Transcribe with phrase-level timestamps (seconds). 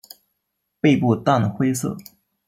[0.79, 1.95] 背部淡灰色。